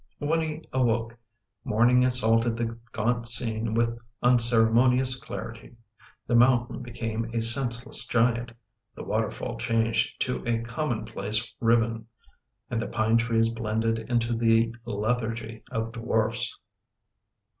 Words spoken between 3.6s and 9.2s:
with unceremonious clarity. The mountain became a senseless giant; the